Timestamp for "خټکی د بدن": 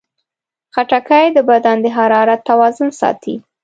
0.73-1.77